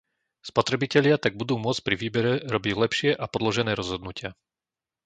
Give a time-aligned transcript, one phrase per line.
[0.49, 4.29] Spotrebitelia tak budú môcť pri výbere robiť lepšie a podložené rozhodnutia.